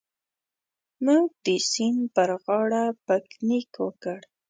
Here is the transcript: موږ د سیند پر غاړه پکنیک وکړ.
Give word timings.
موږ 1.05 1.25
د 1.45 1.47
سیند 1.71 2.01
پر 2.15 2.29
غاړه 2.43 2.83
پکنیک 3.05 3.69
وکړ. 3.85 4.19